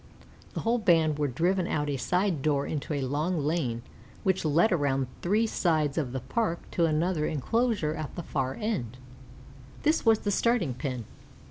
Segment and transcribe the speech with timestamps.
[0.53, 3.83] The whole band were driven out of a side door into a long lane
[4.23, 8.97] which led around three sides of the Park to another inclosure at the far end.
[9.83, 11.05] This was the Starting Pen.